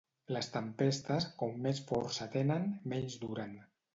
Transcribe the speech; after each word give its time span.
Les 0.35 0.47
tempestes, 0.53 1.27
com 1.41 1.53
més 1.67 1.83
força 1.91 2.29
tenen, 2.39 2.67
menys 2.95 3.21
duren. 3.27 3.57